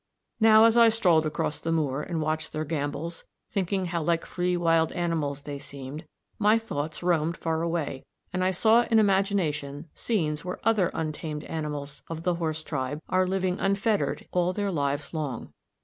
[0.39, 4.57] Now as I strolled across the moor and watched their gambols, thinking how like free
[4.57, 6.05] wild animals they seemed,
[6.39, 8.03] my thoughts roamed far away,
[8.33, 13.27] and I saw in imagination scenes where other untamed animals of the horse tribe are
[13.27, 15.51] living unfettered all their lives long.